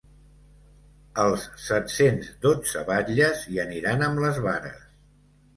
[1.23, 4.85] Els set-cents dotze batlles hi aniran amb les vares.